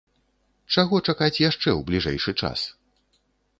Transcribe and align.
Чаго 0.75 1.01
чакаць 1.09 1.41
яшчэ 1.43 1.69
ў 1.73 1.81
бліжэйшы 1.91 2.37
час? 2.43 2.59